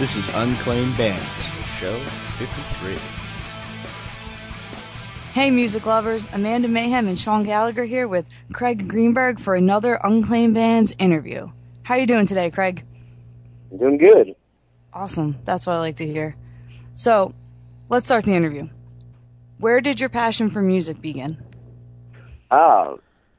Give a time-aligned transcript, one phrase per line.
[0.00, 1.22] This is Unclaimed Bands,
[1.76, 1.94] show
[2.38, 2.96] 53.
[5.34, 6.26] Hey, music lovers!
[6.32, 11.50] Amanda Mayhem and Sean Gallagher here with Craig Greenberg for another Unclaimed Bands interview.
[11.82, 12.82] How are you doing today, Craig?
[13.70, 14.34] I'm doing good.
[14.94, 15.36] Awesome.
[15.44, 16.34] That's what I like to hear.
[16.94, 17.34] So,
[17.90, 18.70] let's start the interview.
[19.58, 21.44] Where did your passion for music begin?
[22.50, 22.94] Ah,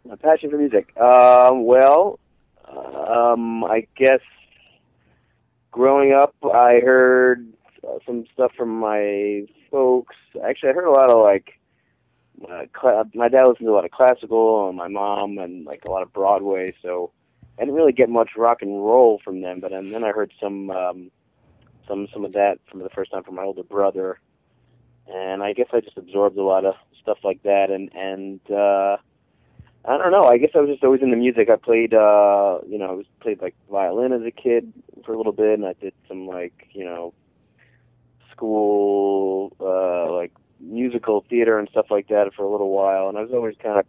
[0.07, 0.95] my passion for music.
[0.95, 2.19] Um, well,
[2.69, 4.19] um, I guess
[5.71, 7.47] growing up, I heard
[7.87, 10.15] uh, some stuff from my folks.
[10.43, 11.59] Actually, I heard a lot of like
[12.49, 15.83] uh, cl- my dad listened to a lot of classical, and my mom, and like
[15.87, 16.73] a lot of Broadway.
[16.81, 17.11] So
[17.57, 19.59] I didn't really get much rock and roll from them.
[19.59, 21.11] But and then I heard some um,
[21.87, 24.19] some some of that from the first time from my older brother,
[25.07, 27.69] and I guess I just absorbed a lot of stuff like that.
[27.71, 28.97] And and uh,
[29.83, 30.25] I don't know.
[30.25, 31.49] I guess I was just always into music.
[31.49, 34.71] I played, uh, you know, I was played like violin as a kid
[35.03, 37.13] for a little bit, and I did some like, you know,
[38.31, 43.09] school, uh, like musical theater and stuff like that for a little while.
[43.09, 43.85] And I was always kind of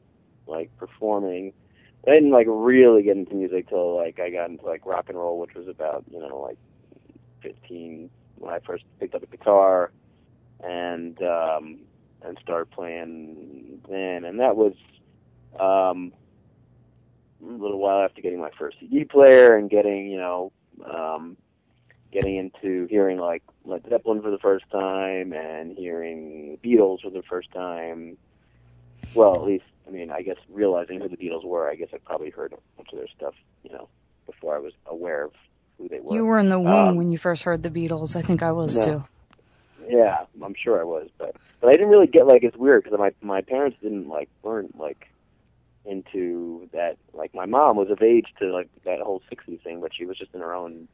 [0.47, 1.53] like performing.
[2.09, 5.19] I didn't like really get into music till like I got into like rock and
[5.19, 6.59] roll, which was about, you know, like
[7.43, 9.93] 15 when I first picked up a guitar
[10.65, 11.79] and um
[12.23, 14.25] and started playing then.
[14.25, 14.73] And that was
[15.59, 16.13] um,
[17.43, 20.53] a little while after getting my first CD player and getting, you know,
[20.85, 21.37] um,
[22.13, 27.23] getting into hearing like Led Zeppelin for the first time and hearing Beatles for the
[27.23, 28.17] first time.
[29.15, 31.99] Well, at least, I mean, I guess realizing who the Beatles were, I guess I
[31.99, 33.89] probably heard a bunch of their stuff, you know,
[34.27, 35.33] before I was aware of
[35.79, 36.15] who they were.
[36.15, 38.17] You were in the womb Um, when you first heard the Beatles.
[38.17, 38.85] I think I was no.
[38.85, 39.05] too.
[39.89, 42.99] Yeah, I'm sure I was, but but I didn't really get like it's weird because
[42.99, 45.09] my my parents didn't like weren't like
[45.85, 46.97] into that.
[47.13, 50.17] Like my mom was of age to like that whole '60s thing, but she was
[50.19, 50.89] just in her own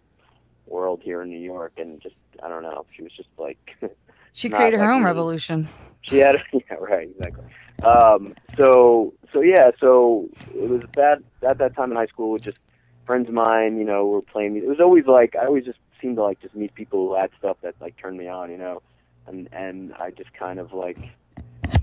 [0.67, 2.87] world here in New York, and just I don't know.
[2.95, 3.59] She was just like
[4.33, 5.07] She created her like own me.
[5.07, 5.69] revolution.
[6.03, 7.45] she had yeah right exactly.
[7.83, 12.43] Um, so so yeah, so it was that at that time in high school with
[12.43, 12.59] just
[13.07, 14.53] friends of mine, you know, were playing.
[14.55, 14.67] music.
[14.67, 17.31] It was always like I always just seemed to like just meet people who had
[17.39, 18.83] stuff that like turned me on, you know,
[19.27, 20.99] and and I just kind of like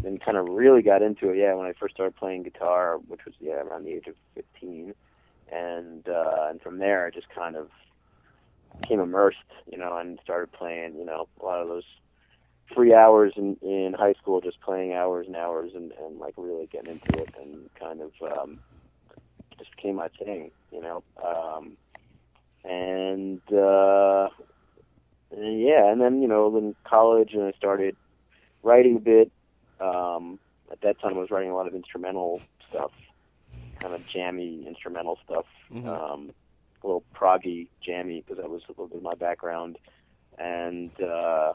[0.05, 1.37] then kind of really got into it.
[1.37, 4.93] Yeah, when I first started playing guitar, which was yeah around the age of fifteen,
[5.51, 7.69] and uh, and from there I just kind of
[8.81, 9.37] became immersed,
[9.71, 11.85] you know, and started playing, you know, a lot of those
[12.75, 16.67] free hours in in high school, just playing hours and hours, and and like really
[16.67, 18.59] getting into it, and kind of um,
[19.57, 21.03] just became my thing, you know.
[21.23, 21.77] Um,
[22.63, 24.29] and uh,
[25.31, 27.95] and yeah, and then you know, in college, and I started
[28.63, 29.31] writing a bit.
[29.79, 30.39] Um,
[30.71, 32.91] at that time, I was writing a lot of instrumental stuff,
[33.81, 35.87] kind of jammy instrumental stuff, Mhm.
[35.87, 36.31] um,
[36.83, 39.77] a little proggy jammy because that was a little bit of my background,
[40.37, 41.53] and uh,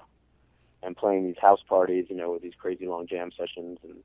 [0.83, 4.03] and playing these house parties, you know, with these crazy long jam sessions, and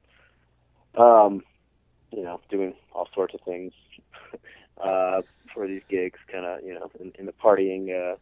[1.01, 1.41] um,
[2.11, 3.73] you know, doing all sorts of things
[4.83, 5.21] uh,
[5.53, 8.15] for these gigs, kind of, you know, in, in the partying uh,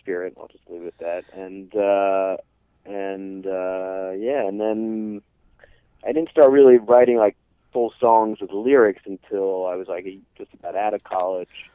[0.00, 0.34] spirit.
[0.38, 1.24] I'll just leave it at that.
[1.38, 2.36] And uh,
[2.84, 5.22] and uh, yeah, and then
[6.04, 7.36] I didn't start really writing like
[7.72, 11.70] full songs with lyrics until I was like just about out of college,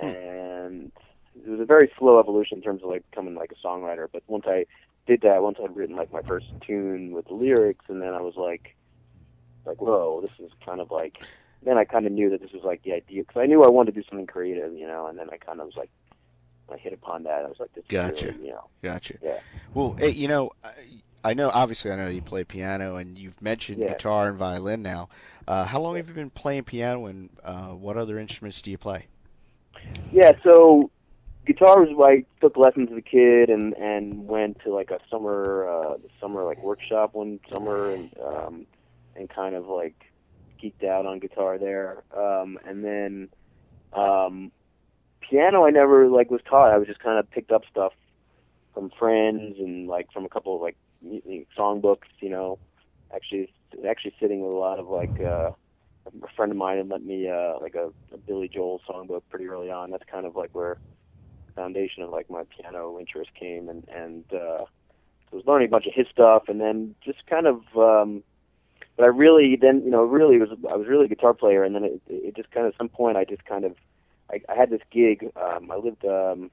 [0.00, 0.92] and
[1.36, 4.08] it was a very slow evolution in terms of like becoming like a songwriter.
[4.12, 4.66] But once I
[5.06, 8.36] did that, once I'd written like my first tune with lyrics, and then I was
[8.36, 8.74] like,
[9.64, 11.24] like, whoa, this is kind of like.
[11.64, 13.68] Then I kind of knew that this was like the idea because I knew I
[13.68, 15.06] wanted to do something creative, you know.
[15.06, 15.90] And then I kind of was like,
[16.70, 17.44] I hit upon that.
[17.44, 18.26] I was like, this Gotcha.
[18.28, 19.14] really, you know, Gotcha.
[19.22, 19.38] Yeah.
[19.74, 23.40] Well, hey, you know, I, I know, obviously, I know you play piano, and you've
[23.40, 23.88] mentioned Yeah.
[23.92, 25.08] guitar and violin now.
[25.46, 28.78] Uh, how long have you been playing piano, and uh, what other instruments do you
[28.78, 29.06] play?
[30.12, 30.90] Yeah, so
[31.46, 35.68] guitar was I took lessons as a kid and and went to like a summer
[35.68, 38.66] uh summer like workshop one summer and um
[39.16, 39.96] and kind of like
[40.62, 42.04] geeked out on guitar there.
[42.16, 43.28] Um and then
[43.92, 44.52] um
[45.32, 46.72] piano I never like was taught.
[46.72, 47.92] I was just kind of picked up stuff
[48.74, 50.76] from friends and like from a couple of like
[51.58, 52.58] songbooks, you know.
[53.14, 53.52] Actually
[53.88, 55.50] actually sitting with a lot of like uh
[56.06, 59.46] a friend of mine had lent me uh like a, a Billy Joel songbook pretty
[59.46, 59.90] early on.
[59.90, 60.76] That's kind of like where
[61.46, 64.64] the foundation of like my piano interest came and and uh
[65.32, 68.22] was learning a bunch of his stuff and then just kind of um
[68.96, 71.74] but I really then you know really was I was really a guitar player and
[71.74, 73.74] then it, it just kind of at some point I just kind of
[74.30, 76.50] I, I had this gig um I lived um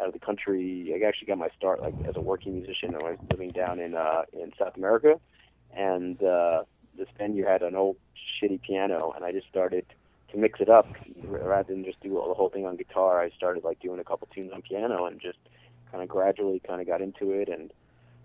[0.00, 0.92] out of the country.
[0.92, 3.94] I actually got my start like as a working musician I was living down in
[3.94, 5.20] uh in South America.
[5.76, 6.64] And uh
[6.96, 7.96] this venue had an old
[8.40, 9.86] shitty piano and I just started
[10.30, 10.92] to mix it up.
[11.24, 14.28] Rather than just do the whole thing on guitar I started like doing a couple
[14.34, 15.38] tunes on piano and just
[15.94, 17.72] kind of gradually kind of got into it, and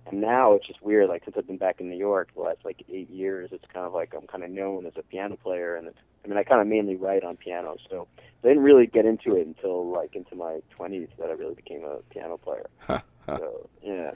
[0.08, 1.08] and now it's just weird.
[1.08, 3.86] Like since I've been back in New York the last like eight years, it's kind
[3.86, 6.44] of like I'm kind of known as a piano player, and it's, I mean I
[6.44, 8.08] kind of mainly write on piano, so
[8.44, 11.84] I didn't really get into it until like into my 20s that I really became
[11.84, 12.70] a piano player.
[13.26, 14.12] so yeah.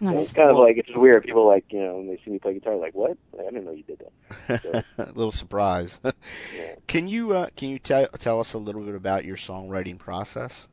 [0.00, 0.22] Nice.
[0.22, 1.24] It's kind of like it's just weird.
[1.24, 3.18] People like you know when they see me play guitar, like what?
[3.32, 4.00] Like, I didn't know you did
[4.46, 4.62] that.
[4.62, 5.98] So, a little surprise.
[6.04, 6.74] yeah.
[6.86, 10.68] Can you uh, can you tell tell us a little bit about your songwriting process?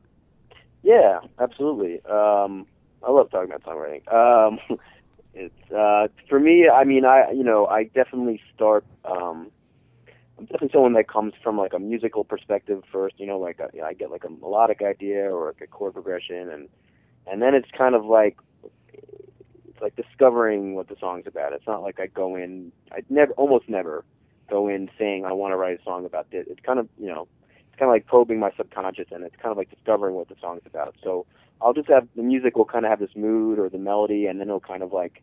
[0.84, 2.04] Yeah, absolutely.
[2.04, 2.66] Um,
[3.02, 4.12] I love talking about songwriting.
[4.12, 4.60] Um,
[5.34, 6.68] it's uh, for me.
[6.68, 8.84] I mean, I you know I definitely start.
[9.04, 9.50] Um,
[10.38, 13.18] I'm definitely someone that comes from like a musical perspective first.
[13.18, 16.50] You know, like I, I get like a melodic idea or like a chord progression,
[16.50, 16.68] and
[17.26, 18.36] and then it's kind of like
[18.92, 21.52] it's like discovering what the song's about.
[21.52, 22.72] It's not like I go in.
[22.92, 24.04] I never, almost never,
[24.48, 26.46] go in saying I want to write a song about this.
[26.48, 27.28] It's kind of you know,
[27.68, 30.36] it's kind of like probing my subconscious, and it's kind of like discovering what the
[30.40, 30.94] song's about.
[31.02, 31.24] So
[31.62, 34.38] I'll just have the music will kind of have this mood or the melody, and
[34.38, 35.22] then it'll kind of like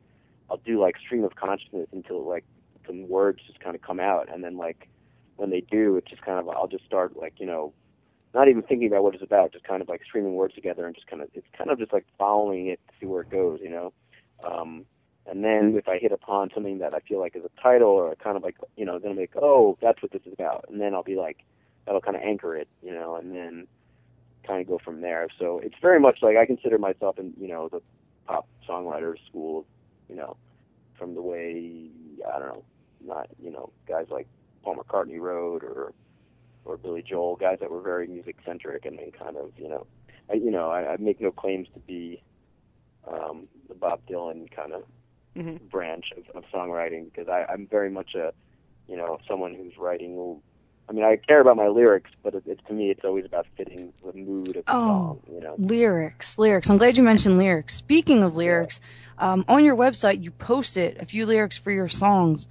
[0.49, 2.45] I'll do like stream of consciousness until like
[2.87, 4.89] some words just kind of come out, and then like
[5.43, 7.73] when they do, it's just kind of I'll just start like you know,
[8.33, 10.95] not even thinking about what it's about, just kind of like streaming words together and
[10.95, 13.59] just kind of it's kind of just like following it to see where it goes,
[13.61, 13.91] you know.
[14.41, 14.85] Um,
[15.25, 18.15] and then if I hit upon something that I feel like is a title or
[18.15, 20.79] kind of like you know, then I'm like, oh, that's what this is about, and
[20.79, 21.39] then I'll be like,
[21.85, 23.67] that'll kind of anchor it, you know, and then
[24.47, 25.27] kind of go from there.
[25.37, 27.81] So it's very much like I consider myself in you know the
[28.27, 29.65] pop songwriter school,
[30.07, 30.37] you know,
[30.97, 31.89] from the way
[32.33, 32.63] I don't know,
[33.05, 34.27] not you know guys like
[34.63, 35.93] Paul McCartney wrote or
[36.65, 39.85] or Billy Joel, guys that were very music centric and then kind of you know,
[40.31, 42.21] I, you know I, I make no claims to be
[43.07, 44.83] um, the Bob Dylan kind of
[45.35, 45.67] Mhm.
[45.71, 48.33] branch of, of songwriting because I, I'm very much a
[48.87, 50.39] you know someone who's writing.
[50.87, 53.47] I mean, I care about my lyrics, but it, it's to me, it's always about
[53.57, 54.87] fitting the mood of the Oh.
[54.87, 55.19] song.
[55.33, 56.69] You know, Lyrics, lyrics.
[56.69, 57.73] I'm glad you mentioned lyrics.
[57.75, 58.79] Speaking of lyrics,
[59.17, 62.47] um, on your website you posted a few lyrics for your songs.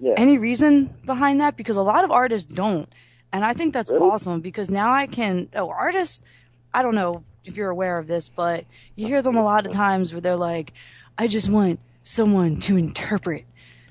[0.00, 0.14] Yeah.
[0.16, 1.56] Any reason behind that?
[1.56, 2.88] Because a lot of artists don't,
[3.32, 4.08] and I think that's Really?
[4.10, 4.40] awesome.
[4.40, 5.48] Because now I can.
[5.54, 6.20] Oh, artists.
[6.72, 8.64] I don't know if you're aware of this, but
[8.96, 10.72] you hear them a lot of times where they're like,
[11.18, 13.44] "I just want someone to interpret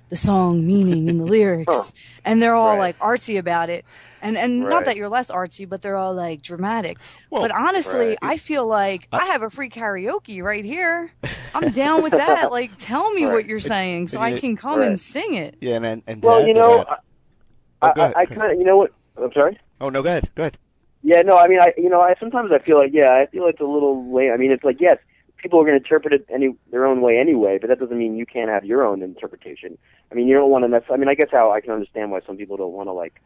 [0.10, 1.84] the song meaning and the lyrics," Huh.
[2.26, 2.80] and they're all Right.
[2.80, 3.86] like artsy about it.
[4.24, 6.98] And and not that you're less artsy, but they're all like dramatic.
[7.30, 8.18] Well, but honestly, right.
[8.22, 11.12] I feel like I have a free karaoke right here.
[11.54, 12.44] I'm down with that.
[12.54, 14.88] Like, tell me what you're saying so I can come right.
[14.88, 15.58] and sing it.
[15.60, 18.22] Yeah, and and, and well, you know, that- I, Oh, I.
[18.22, 18.92] I kind of, you know what?
[19.22, 19.60] I'm sorry.
[19.82, 20.58] oh no, go ahead, go ahead.
[21.04, 23.44] Yeah, no, I mean, I, you know, I sometimes I feel like, yeah, I feel
[23.44, 24.32] like it's a little lame.
[24.32, 24.98] I mean, it's like, yes,
[25.38, 28.16] people are going to interpret it any their own way anyway, but that doesn't mean
[28.16, 29.78] you can't have your own interpretation.
[30.12, 30.84] I mean, you don't want to mess.
[30.90, 33.22] I mean, I guess how I can understand why some people don't want to like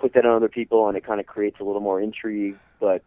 [0.00, 2.58] put that on other people, and it kind of creates a little more intrigue.
[2.80, 3.02] But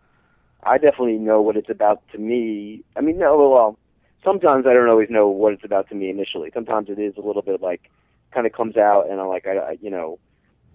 [0.64, 2.84] I definitely know what it's about to me.
[2.96, 3.80] I mean, no, well,
[4.24, 6.52] sometimes I don't always know what it's about to me initially.
[6.54, 7.90] Sometimes it is a little bit like
[8.32, 10.20] kind of comes out, and I'm like, I, I you know,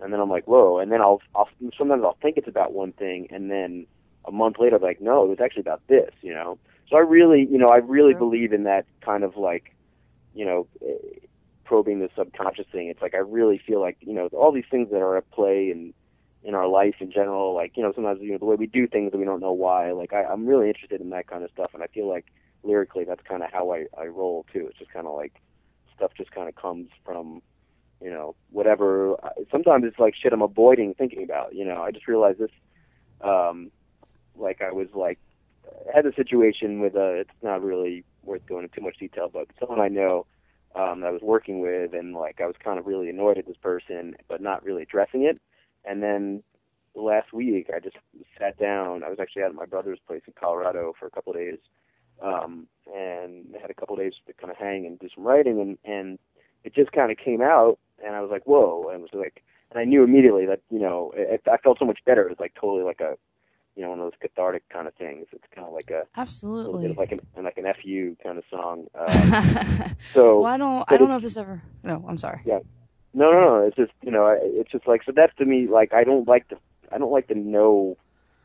[0.00, 2.93] and then I'm like, whoa, and then I'll, I'll sometimes I'll think it's about one
[2.93, 3.87] thing, and then
[4.25, 6.59] a month later, I'm like, no, it was actually about this, you know.
[6.89, 8.19] So I really, you know, I really Sure.
[8.19, 9.75] believe in that kind of like,
[10.34, 10.94] you know, eh,
[11.65, 12.89] probing the subconscious thing.
[12.89, 15.70] It's like I really feel like, you know, all these things that are at play
[15.70, 15.93] in
[16.45, 18.87] in our life in general, like, you know, sometimes you know the way we do
[18.87, 19.93] things that we don't know why.
[19.93, 22.27] Like I, I'm really interested in that kind of stuff, and I feel like
[22.63, 24.67] lyrically, that's kind of how I I roll too.
[24.69, 25.41] It's just kind of like
[25.97, 27.43] stuff just kind of comes from
[28.01, 29.17] you know whatever
[29.51, 32.51] sometimes it's like shit i'm avoiding thinking about you know i just realized this
[33.21, 33.71] um
[34.37, 35.19] like i was like
[35.93, 39.49] had a situation with a it's not really worth going into too much detail but
[39.59, 40.27] someone i know
[40.77, 43.47] um that i was working with and like i was kind of really annoyed at
[43.47, 45.41] this person but not really addressing it
[45.85, 46.43] and then
[46.94, 47.97] last week i just
[48.39, 51.39] sat down i was actually at my brother's place in colorado for a couple of
[51.39, 51.58] days
[52.23, 55.61] um and had a couple of days to kind of hang and do some writing
[55.61, 56.19] and and
[56.65, 59.43] it just kind of came out and I was like, whoa, and it was like,
[59.70, 62.23] and I knew immediately that you know, it, I felt so much better.
[62.23, 63.17] It was like totally like a,
[63.77, 65.27] you know, one of those cathartic kind of things.
[65.32, 66.91] It's kind of like a, a Absolutely.
[66.91, 68.87] of like an like an fu kind of song.
[68.99, 70.85] Um, so well, I don't.
[70.89, 71.63] I don't know if this ever.
[71.82, 72.41] No, I'm sorry.
[73.15, 73.67] No, no, no.
[73.67, 75.12] It's just you know, it's just like so.
[75.15, 76.58] That's to me like I don't like to,
[76.93, 77.96] I don't like to know.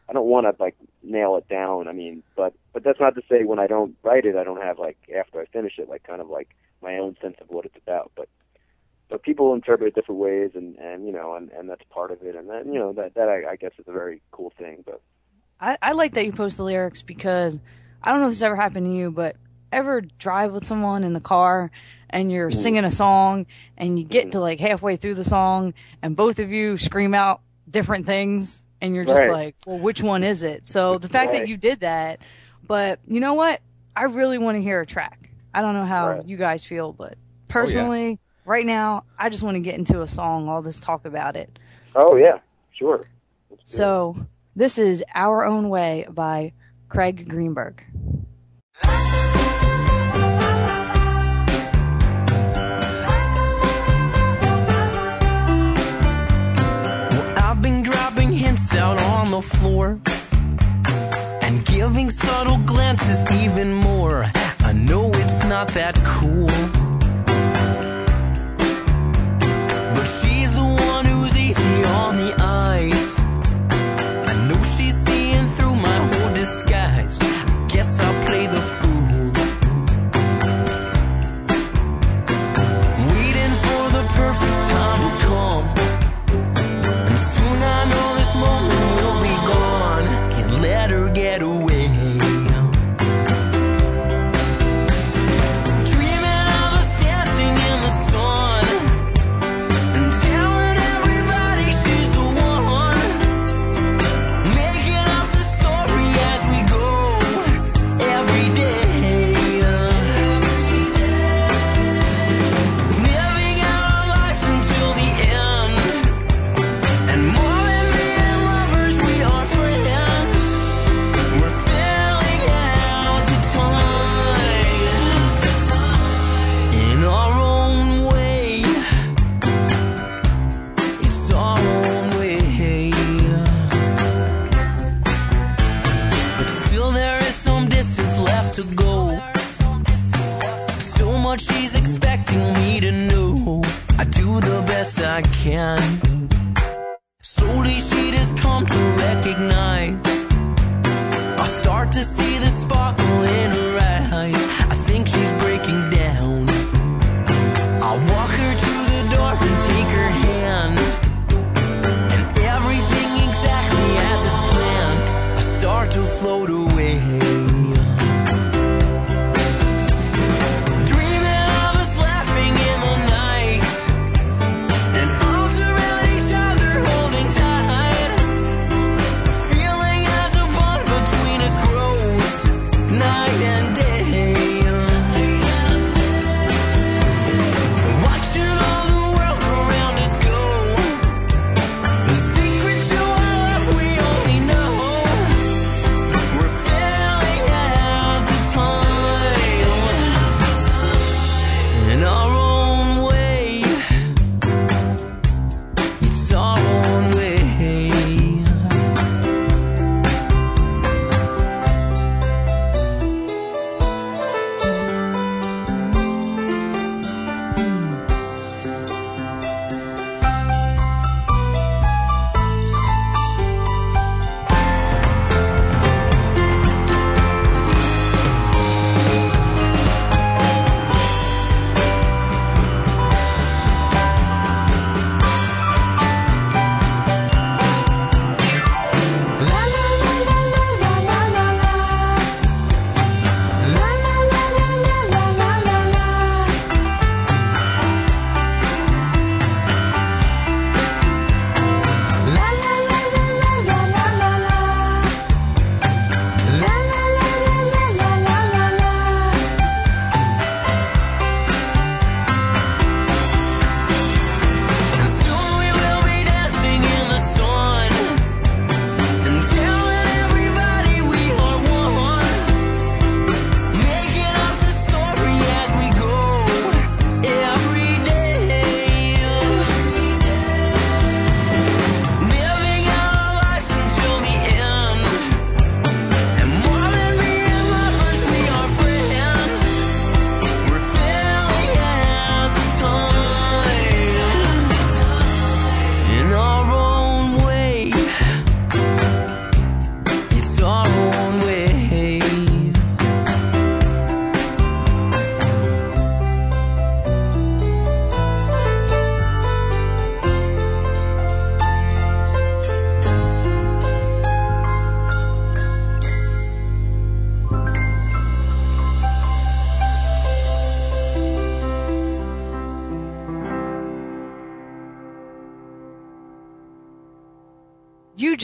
[0.09, 1.87] I don't want to like nail it down.
[1.87, 4.61] I mean, but but that's not to say when I don't write it, I don't
[4.61, 7.65] have like after I finish it, like kind of like my own sense of what
[7.65, 8.11] it's about.
[8.15, 8.29] But
[9.09, 12.21] but people interpret it different ways, and and you know, and and that's part of
[12.23, 12.35] it.
[12.35, 14.83] And then you know that that I, I guess is a very cool thing.
[14.85, 15.01] But
[15.59, 17.59] I, I like that you post the lyrics because
[18.01, 19.35] I don't know if this ever happened to you, but
[19.73, 21.71] ever drive with someone in the car
[22.09, 23.45] and you're singing a song
[23.77, 27.41] and you get to like halfway through the song and both of you scream out
[27.69, 29.31] different things and you're just right.
[29.31, 30.67] like, well, which one is it?
[30.67, 31.39] So the fact right.
[31.39, 32.19] that you did that,
[32.67, 33.61] but you know what?
[33.95, 35.29] I really want to hear a track.
[35.53, 36.27] I don't know how right.
[36.27, 37.15] you guys feel, but
[37.47, 38.15] personally, oh, yeah.
[38.45, 41.59] right now, I just want to get into a song, all this talk about it.
[41.95, 42.39] Oh, yeah,
[42.73, 43.05] sure.
[43.63, 44.17] So
[44.55, 46.53] this is Our Own Way by
[46.89, 47.83] Craig Greenberg.
[59.23, 59.99] on the floor
[61.43, 64.25] and giving subtle glances even more.
[64.59, 66.92] I know it's not that cool.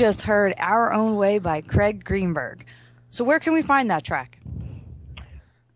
[0.09, 2.65] just heard Our Own Way by Craig Greenberg.
[3.11, 4.39] So, where can we find that track?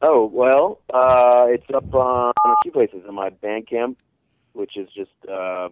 [0.01, 3.97] Oh, well, uh, it's up on a few places on my Bandcamp,
[4.53, 5.69] which is just um, uh,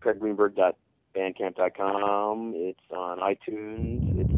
[0.00, 2.52] craiggreenberg.bandcamp.com.
[2.54, 4.20] It's on iTunes.
[4.20, 4.30] It's,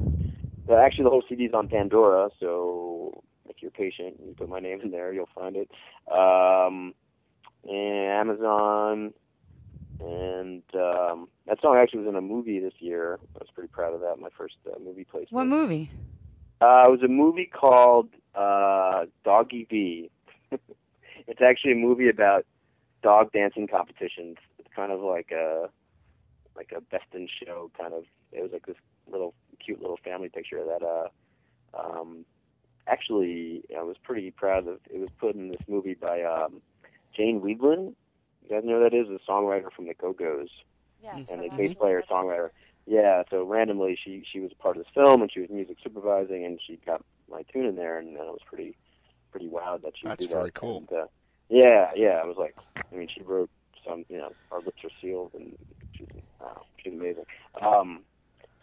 [0.70, 4.80] actually, the whole CD is on Pandora, so if you're patient, you put my name
[4.80, 5.70] in there, you'll find it.
[6.10, 6.94] Um,
[7.68, 9.12] and Amazon,
[10.00, 13.18] and um, that song actually was in a movie this year.
[13.34, 14.18] I was pretty proud of that.
[14.18, 15.32] My first uh, movie placement.
[15.32, 15.90] What movie?
[16.60, 20.10] Uh, it was a movie called uh, Doggie B.
[20.50, 22.46] it's actually a movie about
[23.02, 24.36] dog dancing competitions.
[24.58, 25.68] It's kind of like a
[26.56, 28.04] like a best in show kind of.
[28.32, 28.76] It was like this
[29.10, 29.34] little
[29.64, 31.08] cute little family picture that uh
[31.78, 32.24] um
[32.86, 34.80] actually I was pretty proud of.
[34.90, 36.62] It was put in this movie by um
[37.14, 37.94] Jane Wiedlin.
[38.42, 40.50] You guys know who that is a songwriter from the Go Go's
[41.04, 41.18] Yeah.
[41.30, 42.49] and a bass player songwriter.
[42.87, 45.78] Yeah, so randomly she she was a part of this film and she was music
[45.82, 48.76] supervising and she got my tune in there and I was pretty
[49.30, 50.38] pretty wowed that she would That's do that.
[50.40, 50.78] very cool.
[50.78, 51.06] And, uh,
[51.49, 53.50] yeah, yeah, I was like, I mean, she wrote
[53.87, 55.56] some, you know, our lips are sealed and
[55.92, 56.06] she's
[56.40, 57.25] wow, she's amazing.
[57.61, 58.04] Um,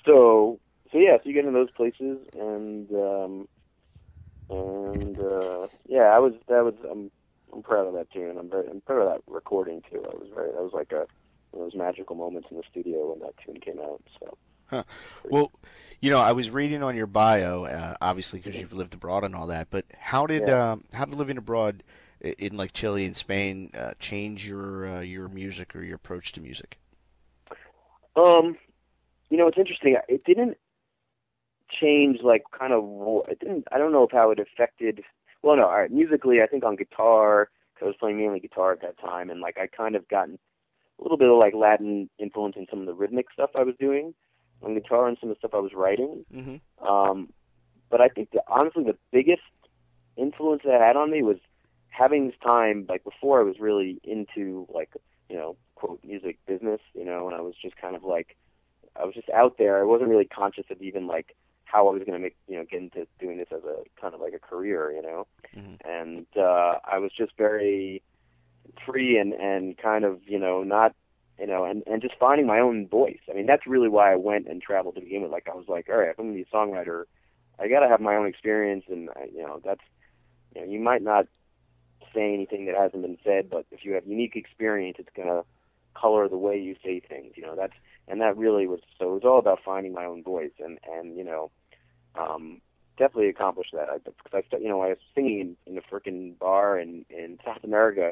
[0.06, 0.60] so
[0.92, 3.48] so yeah, so you get in those places and um,
[4.50, 7.12] and uh, yeah, I was that was I'm
[7.54, 8.38] I'm proud of that tune.
[8.38, 10.04] I'm very I'm proud of that recording too.
[10.06, 11.08] I was very that was like a one of
[11.54, 14.02] those magical moments in the studio when that tune came out.
[14.20, 14.84] So
[15.30, 15.52] Well,
[16.00, 19.36] you know, I was reading on your bio, uh, obviously because you've lived abroad and
[19.36, 19.70] all that.
[19.70, 20.72] But how did Yeah.
[20.72, 21.84] um, how did living abroad
[22.22, 26.42] in like Chile and Spain uh, change your uh, your music or your approach to
[26.42, 26.78] music?
[28.16, 28.58] Um,
[29.30, 29.98] you know, it's interesting.
[30.08, 30.58] It didn't
[31.70, 32.84] change like kind of.
[33.30, 33.66] It didn't.
[33.72, 35.04] I don't know if how it affected.
[35.42, 35.66] Well, no.
[35.66, 35.92] All right.
[35.92, 39.42] Musically, I think on guitar, 'cause I was playing mainly guitar at that time, and
[39.42, 40.40] like I kind of gotten
[41.02, 43.76] a little bit of like Latin influence in some of the rhythmic stuff I was
[43.80, 44.14] doing
[44.62, 46.24] on guitar and some of the stuff I was writing.
[46.34, 46.88] Mm-hmm.
[46.88, 47.34] Um,
[47.90, 49.42] but I think that honestly, the biggest
[50.16, 51.38] influence that had on me was
[51.90, 52.86] having this time.
[52.88, 54.92] Like before, I was really into like
[55.30, 56.80] you know quote music business.
[56.94, 58.38] You know, and I was just kind of like
[58.96, 59.80] I was just out there.
[59.80, 61.36] I wasn't really conscious of even like
[61.66, 64.14] how I was going to make you know get into doing this as a kind
[64.14, 64.92] of like a career.
[64.92, 65.78] You know, Mhm.
[65.84, 68.02] and uh, I was just very
[68.86, 70.96] free and and kind of you know not
[71.42, 73.20] you know, and and just finding my own voice.
[73.28, 75.32] I mean, that's really why I went and traveled to begin with.
[75.32, 77.06] Like, I was like, all right, if I'm gonna be a songwriter,
[77.60, 79.82] I gotta have my own experience, and I, you know, that's
[80.54, 81.26] you know, you might not
[82.14, 85.42] say anything that hasn't been said, but if you have unique experience, it's gonna
[85.96, 87.34] color the way you say things.
[87.36, 87.74] You know, that's
[88.08, 89.10] and that really was so.
[89.10, 91.50] It was all about finding my own voice, and and you know,
[92.14, 92.62] um,
[93.00, 93.90] definitely accomplished that.
[93.90, 97.40] I, because I, you know, I was singing in, in a freaking bar in in
[97.44, 98.12] South America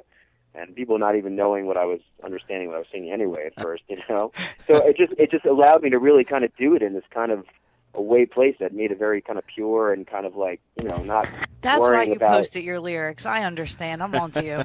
[0.55, 3.55] and people not even knowing what I was understanding what I was singing anyway at
[3.61, 4.31] first, you know.
[4.67, 7.03] So it just it just allowed me to really kind of do it in this
[7.13, 7.45] kind of
[7.93, 10.97] away place that made it very kind of pure and kind of like you know
[10.97, 11.27] not
[11.61, 13.25] That's why you about posted your lyrics.
[13.25, 14.03] I understand.
[14.03, 14.63] I'm on to you.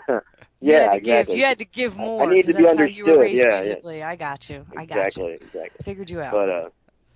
[0.00, 0.20] yeah
[0.60, 1.28] you had to exactly give.
[1.36, 2.30] You had to give more.
[2.30, 4.08] I need to be how you were understood, raised yeah, yeah.
[4.08, 4.66] I got you.
[4.76, 5.34] I got exactly you.
[5.34, 6.32] exactly Figured you out.
[6.32, 6.68] but uh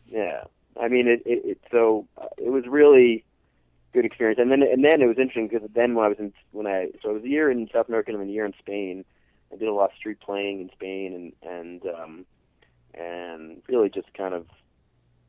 [0.07, 0.45] yeah
[0.81, 3.25] I mean it it, it so uh, it was really
[3.93, 4.39] good experience.
[4.41, 6.89] And then and then it was interesting because then when I was in when I
[7.03, 9.05] so I was a year in South America and a year in Spain.
[9.53, 12.27] I did a lot of street playing in Spain and and um
[12.95, 14.47] and really just kind of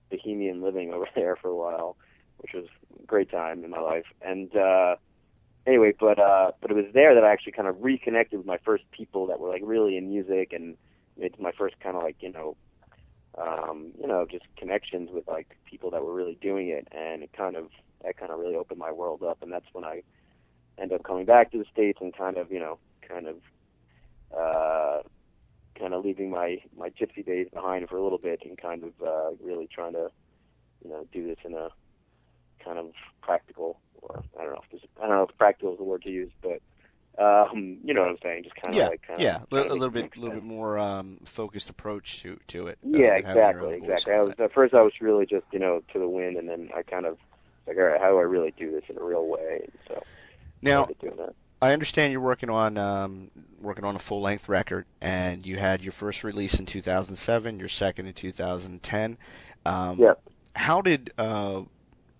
[0.09, 1.97] bohemian living over there for a while
[2.37, 2.65] which was
[3.01, 4.05] a great time in my life.
[4.21, 4.95] And uh
[5.65, 8.57] anyway but uh but it was there that I actually kind of reconnected with my
[8.63, 10.77] first people that were like really in music and
[11.17, 12.55] it's my first kind of like you know
[13.37, 17.31] um, you know, just connections with like people that were really doing it, and it
[17.33, 17.69] kind of
[18.03, 20.03] that kind of really opened my world up, and that's when I
[20.77, 23.37] ended up coming back to the states and kind of you know, kind of,
[24.37, 25.01] uh,
[25.77, 28.93] kind of leaving my my gypsy days behind for a little bit, and kind of
[29.05, 30.09] uh, really trying to,
[30.83, 31.69] you know, do this in a
[32.63, 35.77] kind of practical, or I don't know if this, I don't know if practical is
[35.77, 36.61] the word to use, but
[37.23, 39.73] um, you know what I'm saying, just kind of Yeah, like kind yeah, of, a
[39.73, 42.79] little bit, a little bit more um, focused approach to to it.
[42.93, 44.13] uh, Yeah, your exactly, exactly.
[44.13, 46.69] I was at first I was really just you know to the wind, and then
[46.75, 47.17] I kind of
[47.71, 49.61] like, all right, how do I really do this in a real way?
[49.63, 50.03] And so
[50.61, 51.35] now, started doing that.
[51.61, 53.31] I understand you're working on um,
[53.61, 57.67] working on a full length record, and you had your first release in 2007, your
[57.67, 59.17] second in 2010.
[59.65, 60.13] Um, Yeah.
[60.55, 61.61] How did uh,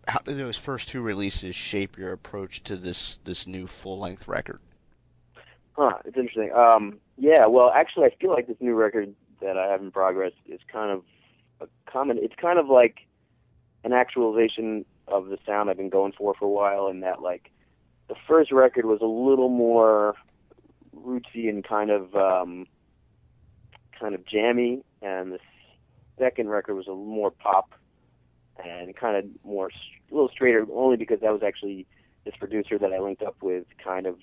[0.08, 4.28] how did those first two releases shape your approach to this this new full length
[4.28, 4.60] record?
[5.74, 6.52] Huh, it's interesting.
[6.54, 10.34] Um, yeah, well, actually, I feel like this new record that I have in progress
[10.46, 11.04] is kind of
[11.60, 12.20] a common.
[12.20, 13.00] It's kind of like
[13.84, 17.52] an actualization of the sound I've been going for for a while, and that like
[18.08, 20.15] the first record was a little more
[20.95, 22.67] rootsy and kind of um,
[24.00, 25.39] kind of jammy, and the
[26.19, 27.74] second record was a little more pop
[28.63, 31.88] and kind of more a little straighter, only because that was actually
[32.26, 33.65] this producer that I linked up with.
[33.84, 34.17] Kind of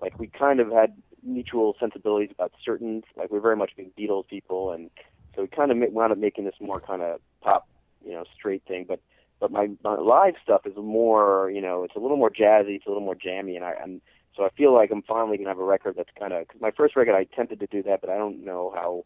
[0.00, 4.26] like we kind of had mutual sensibilities about certain like we're very much big Beatles
[4.28, 4.90] people, and
[5.34, 7.68] so we kind of wound up making this more kind of pop,
[8.04, 8.84] you know, straight thing.
[8.88, 9.00] But
[9.40, 12.86] but my, my live stuff is more, you know, it's a little more jazzy, it's
[12.86, 14.00] a little more jammy, and I and
[14.36, 16.70] so I feel like I'm finally gonna have a record that's kind of because my
[16.70, 19.04] first record I attempted to do that, but I don't know how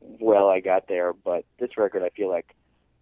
[0.00, 1.12] well I got there.
[1.12, 2.56] But this record I feel like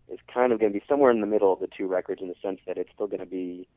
[0.09, 2.35] is kind of gonna be somewhere in the middle of the two records in the
[2.42, 3.68] sense that it's still gonna be,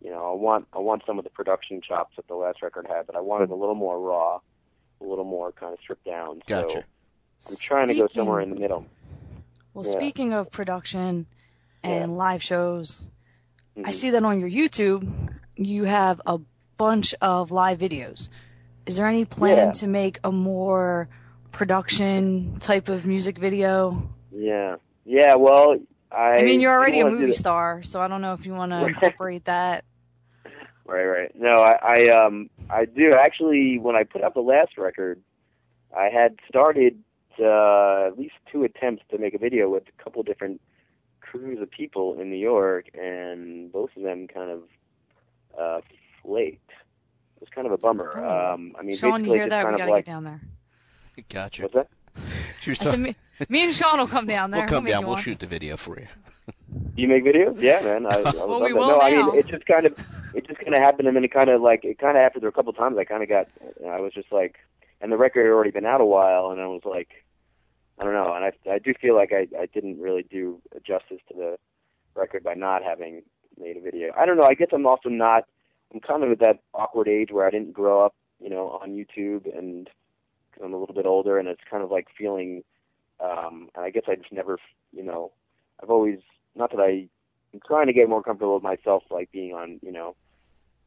[0.00, 2.86] you know, I want I want some of the production chops that the last record
[2.88, 4.38] had, but I want it a little more raw,
[5.00, 6.42] a little more kind of stripped down.
[6.46, 6.84] Gotcha.
[7.40, 8.86] So I'm trying to go somewhere in the middle.
[9.74, 9.90] Well, Yeah.
[9.90, 11.26] speaking of production
[11.84, 13.08] and live shows,
[13.76, 13.94] I Mhm.
[13.94, 16.40] see that on your YouTube you have a
[16.76, 18.28] bunch of live videos.
[18.86, 19.72] Is there any plan Yeah.
[19.72, 21.08] to make a more
[21.52, 24.10] production type of music video?
[24.32, 25.34] Yeah, yeah.
[25.36, 25.76] Well,
[26.10, 26.38] I.
[26.38, 28.84] I mean, you're already a movie star, so I don't know if you want to
[28.86, 29.84] incorporate that.
[30.86, 31.30] Right, right.
[31.34, 35.20] No, I, I um I do actually when I put out the last record,
[35.96, 36.98] I had started
[37.40, 40.60] uh, at least two attempts to make a video with a couple different
[41.38, 44.62] crews of people in New York, and both of them kind of
[45.58, 45.80] uh,
[46.22, 46.70] flaked.
[47.36, 48.12] It was kind of a bummer.
[48.16, 48.54] Oh.
[48.54, 49.62] Um, I mean, Sean, you basically hear that?
[49.64, 50.40] kind We of gotta like get down there.
[51.28, 51.62] Gotcha.
[51.62, 51.88] what's that?
[52.60, 53.16] She was I said, talking- me,
[53.50, 54.60] me and Sean will come down there.
[54.62, 55.02] we'll come make down.
[55.04, 55.22] We'll one.
[55.22, 56.06] shoot the video for you.
[56.96, 57.60] You make videos?
[57.60, 58.06] Yeah, man.
[58.06, 59.92] I, I would Well, love we will no, I mean, it just kind of,
[60.34, 62.40] it just kind of happened, and then it kind of like, it kind of after
[62.40, 63.48] there a couple of times, I kind of got,
[63.86, 64.56] I was just like,
[65.02, 67.23] and the record had already been out a while, and I was like,
[67.98, 71.20] I don't know, and I, I do feel like I, I didn't really do justice
[71.28, 71.58] to the
[72.14, 73.22] record by not having
[73.58, 74.12] made a video.
[74.18, 74.44] I don't know.
[74.44, 75.44] I guess I'm also not.
[75.92, 78.90] I'm kind of at that awkward age where I didn't grow up, you know, on
[78.90, 79.88] YouTube, and
[80.62, 82.64] I'm a little bit older, and it's kind of like feeling.
[83.20, 84.58] Um, and I guess I just never,
[84.92, 85.30] you know,
[85.80, 86.18] I've always
[86.56, 87.08] not that I
[87.54, 90.16] I'm trying to get more comfortable with myself, like being on, you know,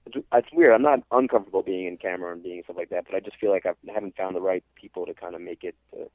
[0.06, 0.74] it's, it's weird.
[0.74, 3.52] I'm not uncomfortable being in camera and being stuff like that, but I just feel
[3.52, 6.10] like I've, I haven't found the right people to kind of make it to,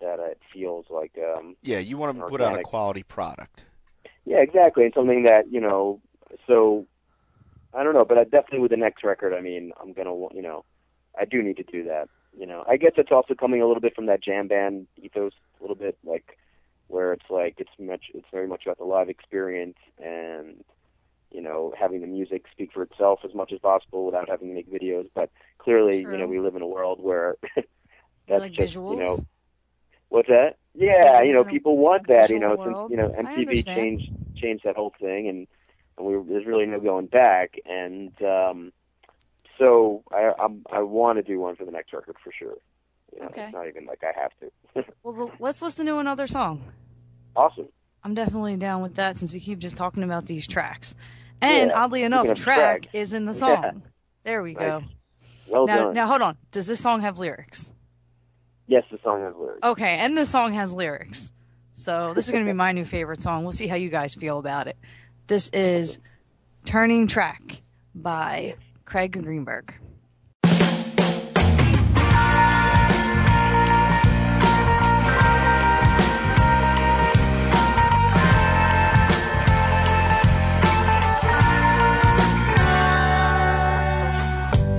[0.00, 1.12] that it feels like.
[1.18, 3.64] um Yeah, you want to put out a quality product.
[4.24, 6.00] Yeah, exactly, and something that you know.
[6.46, 6.86] So
[7.74, 10.30] I don't know, but I definitely with the next record, I mean, I'm gonna, wa-
[10.32, 10.64] you know,
[11.18, 12.08] I do need to do that.
[12.38, 15.32] You know, I guess it's also coming a little bit from that jam band ethos,
[15.58, 16.36] a little bit like
[16.88, 20.62] where it's like it's much, it's very much about the live experience and
[21.32, 24.54] you know having the music speak for itself as much as possible without having to
[24.54, 25.08] make videos.
[25.14, 27.36] But clearly, you know, we live in a world where
[28.28, 28.90] that's like just visuals?
[28.92, 29.20] you know.
[30.08, 30.56] What's that?
[30.74, 32.30] Yeah, you know, people want that.
[32.30, 35.46] You know, since you know MTV changed changed that whole thing, and
[35.98, 37.54] and we there's really no going back.
[37.64, 38.72] And um,
[39.58, 42.54] so I I'm, I want to do one for the next record for sure.
[43.14, 43.44] You know, Okay.
[43.44, 44.84] It's not even like I have to.
[45.02, 46.62] Well, let's listen to another song.
[47.36, 47.68] awesome.
[48.02, 50.94] I'm definitely down with that since we keep just talking about these tracks.
[51.40, 52.88] And Yeah, oddly enough, track tracks.
[52.92, 53.38] is in the Yeah.
[53.38, 53.82] song.
[54.24, 54.80] There we go.
[54.80, 54.88] Nice.
[55.48, 55.94] Well Now, done.
[55.94, 56.36] now hold on.
[56.50, 57.72] Does this song have lyrics?
[58.66, 59.60] Yes, the song has lyrics.
[59.62, 61.32] Okay, and the song has lyrics.
[61.72, 63.42] So this is going to be my new favorite song.
[63.42, 64.76] We'll see how you guys feel about it.
[65.26, 65.98] This is
[66.64, 67.62] Turning Track
[67.94, 69.74] by Craig Greenberg.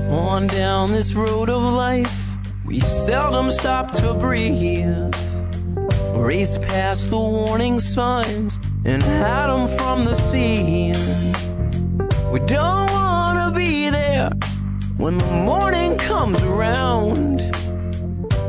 [0.09, 2.26] On down this road of life,
[2.67, 5.15] we seldom stop to breathe.
[6.13, 10.93] Race past the warning signs and hide them from the scene.
[12.29, 14.31] We don't wanna be there
[14.97, 17.39] when the morning comes around.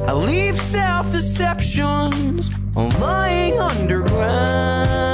[0.08, 5.07] I leave self deceptions lying underground.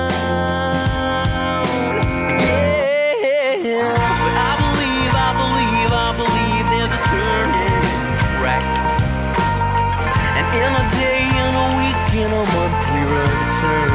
[10.64, 13.92] In a day, in a week, in a month, we return.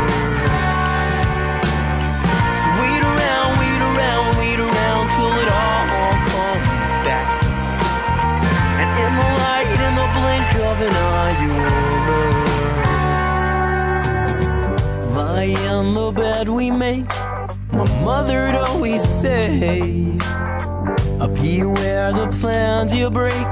[2.62, 7.28] So wait around, wait around, wait around till it all comes back.
[8.82, 11.52] And in the light, in the blink of an eye, you
[15.80, 17.08] in the bed we make.
[17.72, 20.18] My mother'd always say,
[21.64, 23.52] where the plans you break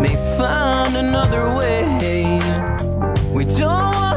[0.00, 2.47] may find another way.
[3.38, 4.07] We don't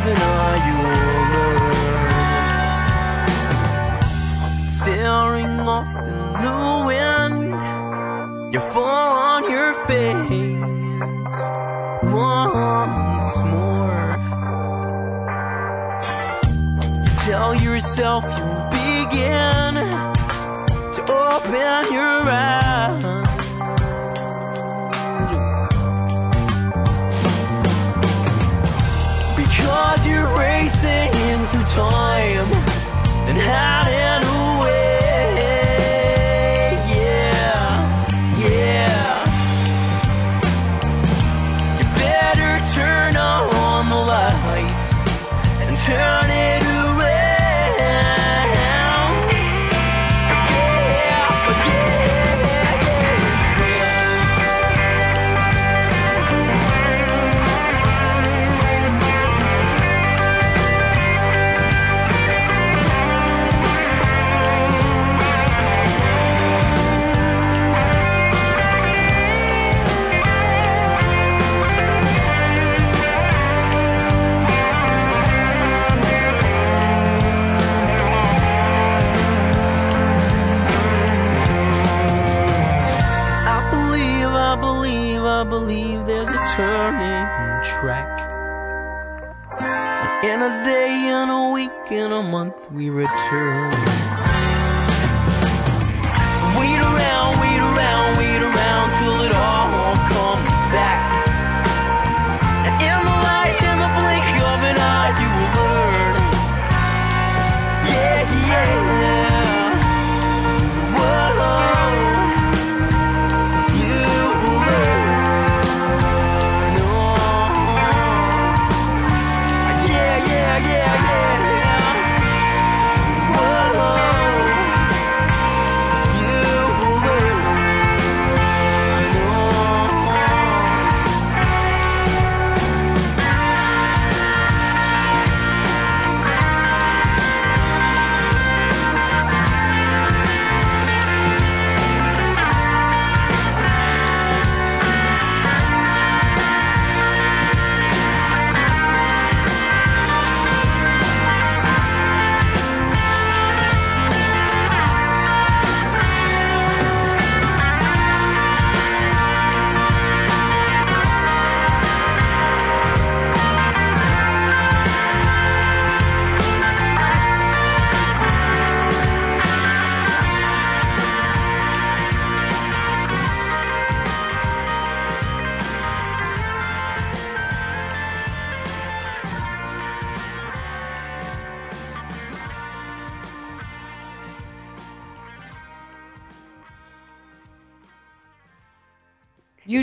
[0.00, 1.00] of an eye you'll.
[4.80, 6.58] Staring off in the
[6.90, 7.54] wind,
[8.52, 10.60] you fall on your face
[12.12, 14.10] once more.
[17.04, 19.74] You tell yourself you'll begin
[20.94, 22.59] to open your eyes.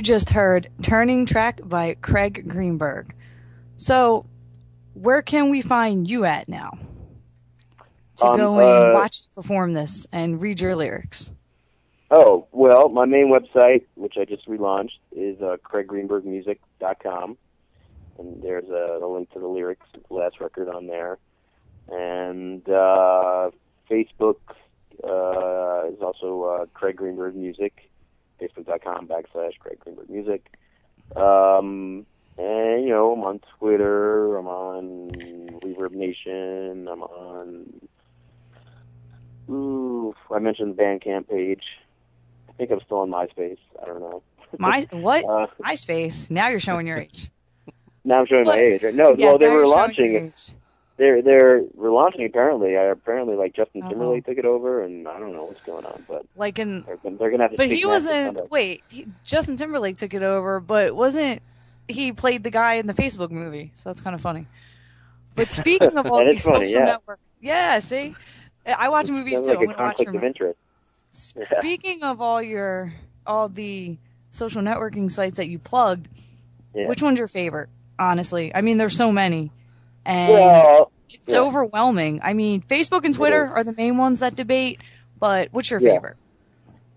[0.07, 3.13] Just heard Turning Track by Craig Greenberg.
[3.75, 4.25] So,
[4.93, 6.79] where can we find you at now?
[8.15, 11.33] To Um, go and uh, watch perform this and read your lyrics.
[12.09, 17.37] Oh, well, my main website, which I just relaunched, is uh, CraigGreenbergMusic.com.
[18.17, 21.17] And there's a, a link to the lyrics of the last record on there.
[21.89, 23.51] And uh,
[23.91, 24.39] Facebook
[25.03, 27.86] uh, is also uh, Craig Greenberg Music,
[28.39, 30.45] Facebook.com backslash Craig Greenberg Music.
[31.15, 32.05] Um,
[32.37, 35.09] and, you know, I'm on Twitter, I'm on
[35.61, 37.81] Reverb Nation, I'm on.
[39.49, 41.63] Ooh, I mentioned the Bandcamp page.
[42.49, 43.57] I think I'm still on MySpace.
[43.81, 44.21] I don't know.
[44.59, 45.23] My what?
[45.25, 46.29] Uh, MySpace.
[46.29, 47.29] Now you're showing your age.
[48.03, 48.57] now I'm showing What?
[48.57, 48.83] my age.
[48.83, 48.93] Right?
[48.93, 50.33] No, Yeah, well, they were launching.
[50.97, 52.75] They're they're relaunching apparently.
[52.75, 53.89] I apparently like Justin Oh.
[53.89, 56.97] Timberlake took it over, and I don't know what's going on, but Like in, they're,
[56.97, 57.57] gonna- they're gonna have to.
[57.57, 58.49] but he wasn't.
[58.49, 61.41] Wait, he, Justin Timberlake took it over, but wasn't
[61.87, 63.71] he played the guy in the Facebook movie?
[63.75, 64.47] So that's kind of funny.
[65.35, 66.85] But speaking of all these funny, social yeah.
[66.85, 68.15] network, yeah, see,
[68.65, 69.49] I watch movies too.
[69.49, 70.59] like I'm gonna watch of interest.
[71.35, 71.59] Yeah.
[71.59, 72.93] Speaking of all your
[73.25, 73.97] all the
[74.31, 76.07] social networking sites that you plugged,
[76.73, 76.87] Yeah.
[76.87, 77.69] which one's your favorite?
[77.99, 79.51] Honestly, I mean, there's so many,
[80.07, 81.39] and Well, it's yeah.
[81.41, 82.21] overwhelming.
[82.23, 84.79] I mean, Facebook and Twitter are the main ones that debate,
[85.19, 85.93] but what's your Yeah.
[85.95, 86.17] favorite?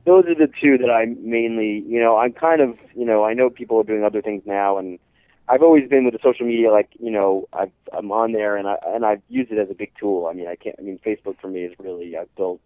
[0.06, 3.34] those are the two that I mainly, you know, I'm kind of, you know, I
[3.34, 4.98] know people are doing other things now, and
[5.46, 8.66] I've always been with the social media, like, you know, I've, I'm on there, and
[8.66, 10.26] I and I've used it as a big tool.
[10.26, 10.74] I mean, I can't.
[10.78, 12.60] I mean, Facebook for me is really, I've built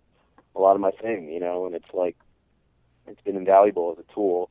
[0.55, 2.17] a lot of my thing, you know, and it's like,
[3.09, 4.49] it's been invaluable as a tool.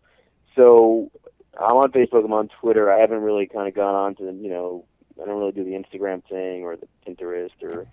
[0.56, 1.10] So
[1.58, 2.92] I'm on Facebook, I'm on Twitter.
[2.92, 4.84] I haven't really kind of gone on to, you know,
[5.22, 7.86] I don't really do the Instagram thing or the Pinterest or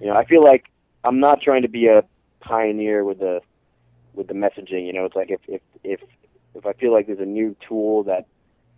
[0.00, 0.70] you know I feel like
[1.04, 2.04] I'm not trying to be a
[2.40, 3.40] pioneer with the
[4.14, 4.86] with the messaging.
[4.86, 6.00] You know, it's like if if if
[6.54, 8.26] if I feel like there's a new tool that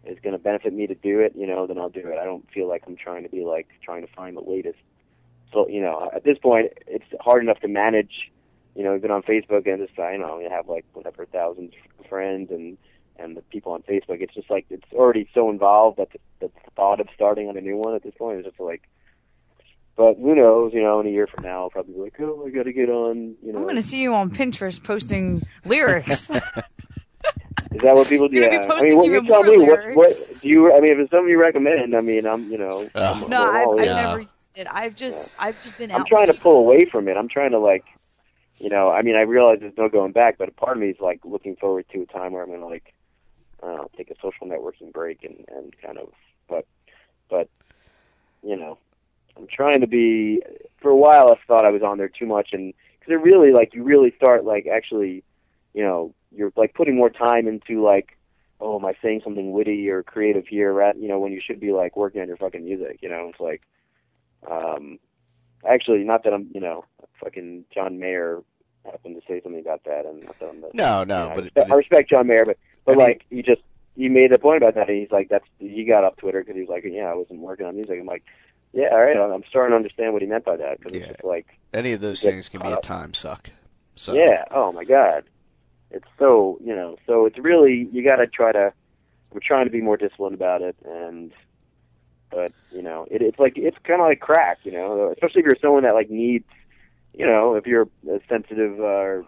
[0.05, 2.19] is going to benefit me to do it, you know, then I'll do it.
[2.19, 4.79] I don't feel like I'm trying to be like trying to find the latest.
[5.53, 8.31] So you know, at this point, it's hard enough to manage.
[8.75, 12.07] You know, even on Facebook and just you know, you have like whatever thousands of
[12.07, 12.77] friends and
[13.17, 14.21] and the people on Facebook.
[14.21, 17.61] It's just like it's already so involved that the, the thought of starting on a
[17.61, 18.83] new one at this point is just like.
[19.97, 20.73] But who knows?
[20.75, 22.73] You know, in a year from now, I'll probably be like, oh, I got to
[22.73, 23.37] get on.
[23.45, 26.31] You know, I'm going to see you on Pinterest posting lyrics.
[27.75, 28.37] Is that what people do?
[28.37, 28.69] You're gonna Yeah.
[28.69, 29.95] be I mean, what posting you tell more me?
[29.95, 30.73] What, what do you?
[30.73, 33.57] I mean, if it's something you recommend, I mean, I'm, you know, I'm, no, I'm
[33.57, 33.87] I've, I've.
[33.87, 33.95] Yeah.
[33.95, 34.67] never used it.
[34.71, 35.91] I've just, I've just been.
[35.91, 37.17] I'm trying to pull away from it.
[37.17, 37.85] I'm trying to like,
[38.61, 40.91] you know, I mean, I realize there's no going back, but a part of me
[40.91, 42.95] is like looking forward to a time where I'm gonna like,
[43.65, 46.11] I take a social networking break and and kind of,
[46.49, 46.67] but,
[47.31, 47.49] but,
[48.43, 48.79] you know,
[49.37, 50.43] I'm trying to be.
[50.81, 53.53] For a while, I thought I was on there too much, and because it really
[53.53, 55.25] like you really start like actually,
[55.73, 58.19] you know, you're like putting more time into like,
[58.61, 60.73] oh, am I saying something witty or creative here?
[60.73, 60.97] Right?
[60.97, 62.99] You know, when you should be like working on your fucking music.
[63.01, 63.63] You know, it's like,
[64.51, 64.99] um,
[65.67, 66.85] actually, not that I'm, you know,
[67.19, 68.43] fucking John Mayer
[68.85, 71.31] happened to say something about that, and not that I'm the, No, you no, know,
[71.31, 73.63] I, but, respect, but I respect John Mayer, but but I mean- like he just
[73.97, 76.55] he made a point about that, and he's like, that's he got off Twitter because
[76.57, 77.99] he was like, yeah, I wasn't working on music.
[78.01, 78.25] I'm like,
[78.73, 81.07] yeah, all right, I'm starting to understand what he meant by that because Yeah.
[81.11, 81.47] it's like.
[81.73, 83.51] any of those things can be a time suck.
[83.95, 84.45] So Yeah.
[84.51, 85.25] Oh my God.
[85.93, 86.97] It's so you know.
[87.07, 88.73] So it's really you got to try to.
[89.33, 91.31] We're trying to be more disciplined about it, and
[92.31, 95.13] but you know, it, it's like it's kind of like crack, you know.
[95.13, 96.49] Especially if you're someone that like needs,
[97.17, 99.23] you know, if you're a sensitive uh,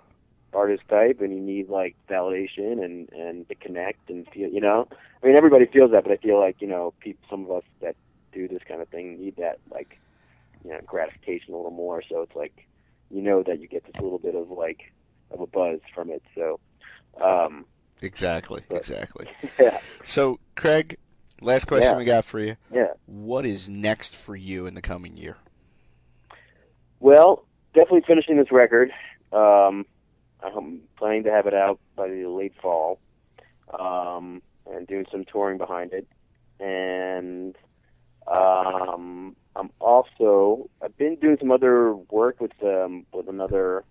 [0.57, 4.89] artist type and you need like validation and and to connect and feel, you know.
[5.23, 7.65] I mean, everybody feels that, but I feel like you know, people, some of us
[7.81, 7.95] that
[8.33, 9.99] do this kind of thing need that like,
[10.65, 12.03] you know, gratification a little more.
[12.09, 12.67] So it's like
[13.11, 14.93] you know that you get this little bit of like
[15.31, 16.23] of a buzz from it.
[16.35, 16.59] So,
[17.21, 17.65] um,
[18.03, 19.27] exactly, But- exactly.
[19.61, 20.97] yeah, So, Craig,
[21.41, 21.99] last question Yeah.
[21.99, 22.57] we got for you.
[22.73, 22.89] yeah.
[23.07, 25.37] What is next for you in the coming year?
[27.01, 28.91] Well, definitely finishing this record.
[29.33, 29.85] Um,
[30.43, 32.99] I'm planning to have it out by the late fall,
[33.79, 36.07] um, and doing some touring behind it.
[36.61, 37.57] And
[38.27, 43.85] um, I'm also I've been doing some other work with um, with another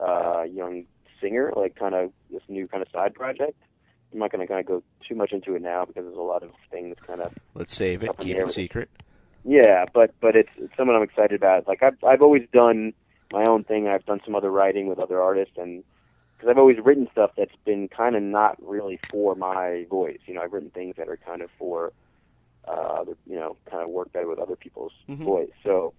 [0.00, 0.84] uh, young
[1.20, 3.60] singer, like kind of this new kind of side project.
[4.12, 6.20] I'm not going to kind of go too much into it now because there's a
[6.20, 8.16] lot of things kind of Let's save it.
[8.18, 8.88] Keep it secret.
[9.44, 11.68] Yeah, but but it's, it's something I'm excited about.
[11.68, 12.92] Like I've I've always done
[13.32, 13.88] my own thing.
[13.88, 15.84] I've done some other writing with other artists, and
[16.36, 20.18] because I've always written stuff that's been kind of not really for my voice.
[20.26, 21.92] You know, I've written things that are kind of for,
[22.66, 25.24] uh, you know, kind of work better with other people's Mhm.
[25.24, 25.50] voice.
[25.64, 25.94] So,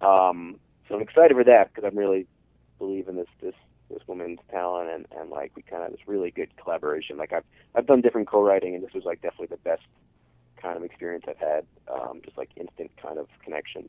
[0.00, 2.26] um, so I'm excited for that because I'm really
[2.78, 3.54] believe in this this
[3.90, 7.16] this woman's talent and and like we kind of this really good collaboration.
[7.18, 9.82] Like I've I've done different co-writing, and this was like definitely the best
[10.60, 11.66] kind of experience I've had.
[11.92, 13.88] Um, just like instant kind of connection.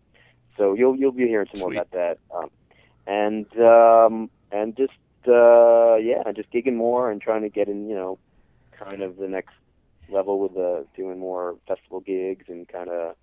[0.58, 2.18] So you'll you'll be hearing some more about that.
[2.36, 2.50] Um,
[3.08, 4.94] and um, and just
[5.28, 8.20] uh, yeah, just gigging more and trying to get in, you know,
[8.78, 9.54] kind of the next
[10.10, 13.16] level with uh, doing more festival gigs and kind of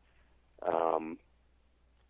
[0.66, 1.18] um,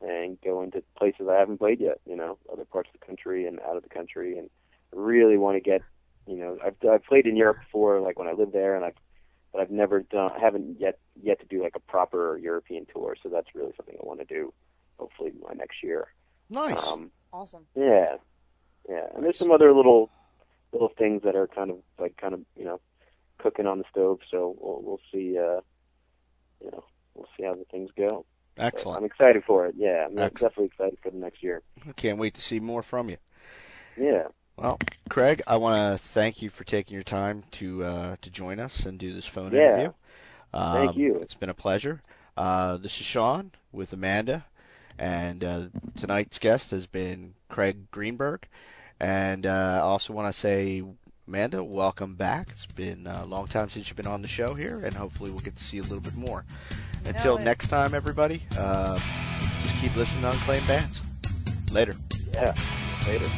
[0.01, 2.01] and going to places I haven't played yet.
[2.07, 4.51] You know, other parts of the country and out of the country, and
[4.93, 5.83] really want to get.
[6.27, 8.95] You know, I've I've played in Europe before, like when I lived there, and I've
[9.53, 13.17] but I've never done, I haven't yet yet to do like a proper European tour.
[13.23, 14.53] So that's really something I want to do.
[14.99, 16.09] Hopefully, my next year.
[16.51, 16.87] Nice.
[16.89, 17.67] Um, Awesome.
[17.77, 18.17] yeah,
[18.89, 19.07] yeah.
[19.15, 20.11] And there's some other little
[20.73, 22.81] little things that are kind of like kind of you know
[23.39, 24.19] cooking on the stove.
[24.31, 25.39] So we'll we'll see.
[25.39, 25.61] Uh,
[26.63, 26.85] you know,
[27.15, 28.27] we'll see how the things go.
[28.77, 29.75] So I'm excited for it.
[29.79, 30.35] Yeah, I'm Excellent.
[30.53, 31.63] definitely excited for the next year.
[31.89, 33.17] I can't wait to see more from you.
[33.97, 34.25] Yeah.
[34.57, 34.79] Well,
[35.09, 38.85] Craig, I want to thank you for taking your time to uh, to join us
[38.85, 39.59] and do this phone Yeah.
[39.69, 39.93] interview.
[40.53, 41.15] Um, Thank you.
[41.23, 42.03] It's been a pleasure.
[42.37, 44.45] Uh, this is Sean with Amanda,
[45.01, 45.63] and uh,
[45.97, 48.47] tonight's guest has been Craig Greenberg.
[49.01, 50.85] And uh, I also want to say,
[51.27, 52.49] Amanda, welcome back.
[52.51, 55.41] It's been a long time since you've been on the show here, and hopefully we'll
[55.41, 56.45] get to see a little bit more.
[57.07, 58.99] Until next time, everybody, uh,
[59.63, 61.03] just keep listening to Unclaimed Bands.
[61.71, 61.97] Later.
[62.35, 62.55] Yeah.
[63.07, 63.31] Later.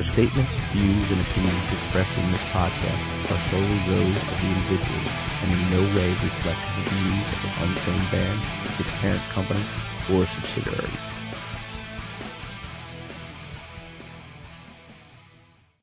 [0.00, 5.12] The statements, views, and opinions expressed in this podcast are solely those of the individuals
[5.42, 8.46] and in no way reflect the views of Unclaimed Bands,
[8.80, 9.62] its parent company,
[10.10, 11.09] or subsidiaries.